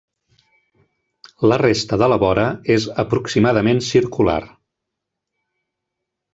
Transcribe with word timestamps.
La 1.51 1.59
resta 1.63 1.99
de 2.03 2.09
la 2.13 2.17
vora 2.25 2.47
és 2.77 2.89
aproximadament 3.05 3.85
circular. 3.91 4.41